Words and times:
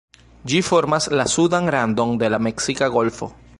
Ĝi 0.51 0.61
formas 0.69 1.07
la 1.19 1.27
sudan 1.35 1.71
randon 1.77 2.17
de 2.25 2.33
la 2.37 2.43
Meksika 2.49 2.91
Golfo. 2.99 3.33